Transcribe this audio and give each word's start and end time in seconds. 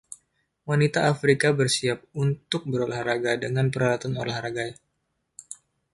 Wanita 0.69 0.99
Afrika 1.13 1.47
bersiap 1.59 1.99
untuk 2.23 2.61
berolahraga 2.71 3.33
dengan 3.43 3.65
peralatan 3.73 4.13
olahraga. 4.21 4.67